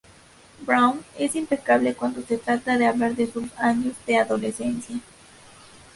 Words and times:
Brown 0.61 1.05
es 1.15 1.35
implacable 1.35 1.93
cuando 1.93 2.23
se 2.23 2.39
trata 2.39 2.75
de 2.75 2.87
hablar 2.87 3.13
de 3.15 3.31
sus 3.31 3.55
años 3.59 3.93
de 4.07 4.17
adolescencia. 4.17 4.97